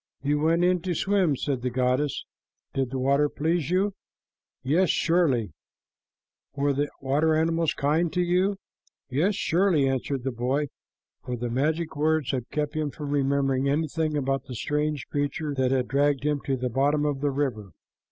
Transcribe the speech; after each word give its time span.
"You 0.23 0.39
went 0.39 0.63
in 0.63 0.81
to 0.81 0.95
swim," 0.95 1.35
said 1.35 1.61
the 1.61 1.69
goddess. 1.69 2.25
"Did 2.73 2.89
the 2.89 2.97
water 2.97 3.29
please 3.29 3.69
you?" 3.69 3.93
"Yes, 4.63 4.89
surely." 4.89 5.51
"Were 6.55 6.73
the 6.73 6.89
water 7.01 7.35
animals 7.35 7.75
kind 7.75 8.11
to 8.13 8.21
you?" 8.23 8.57
"Yes, 9.11 9.35
surely," 9.35 9.87
answered 9.87 10.23
the 10.23 10.31
boy, 10.31 10.69
for 11.23 11.35
the 11.35 11.51
magic 11.51 11.95
words 11.95 12.31
had 12.31 12.49
kept 12.49 12.73
him 12.75 12.89
from 12.89 13.11
remembering 13.11 13.69
anything 13.69 14.17
about 14.17 14.45
the 14.45 14.55
strange 14.55 15.05
creature 15.07 15.53
that 15.53 15.69
had 15.69 15.87
dragged 15.87 16.23
him 16.23 16.41
to 16.45 16.57
the 16.57 16.69
bottom 16.71 17.05
of 17.05 17.21
the 17.21 17.29
river. 17.29 17.69